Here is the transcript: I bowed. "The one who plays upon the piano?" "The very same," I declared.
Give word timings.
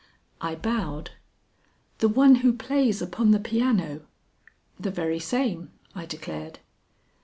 I 0.41 0.55
bowed. 0.55 1.11
"The 1.99 2.07
one 2.09 2.33
who 2.41 2.53
plays 2.53 3.03
upon 3.03 3.29
the 3.29 3.39
piano?" 3.39 4.01
"The 4.79 4.89
very 4.89 5.19
same," 5.19 5.73
I 5.93 6.07
declared. 6.07 6.57